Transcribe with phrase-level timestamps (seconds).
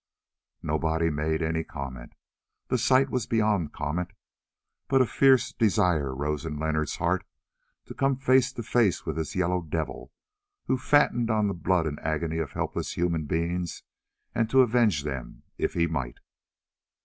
[0.63, 2.13] Nobody made any comment.
[2.69, 4.13] The sight was beyond comment,
[4.87, 7.23] but a fierce desire rose in Leonard's heart
[7.85, 10.11] to come face to face with this "Yellow Devil"
[10.65, 13.83] who fattened on the blood and agony of helpless human beings,
[14.33, 16.17] and to avenge them if he might.